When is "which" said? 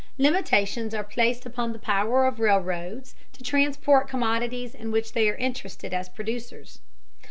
4.89-5.13